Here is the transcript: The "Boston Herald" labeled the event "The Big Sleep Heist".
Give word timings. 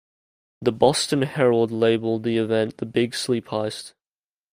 The 0.63 0.71
"Boston 0.71 1.21
Herald" 1.21 1.71
labeled 1.71 2.23
the 2.23 2.37
event 2.37 2.77
"The 2.77 2.87
Big 2.87 3.13
Sleep 3.13 3.45
Heist". 3.49 3.93